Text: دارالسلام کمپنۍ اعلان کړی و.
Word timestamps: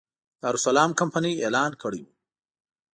دارالسلام 0.41 0.91
کمپنۍ 0.99 1.33
اعلان 1.43 1.71
کړی 1.81 2.01
و. 2.03 2.07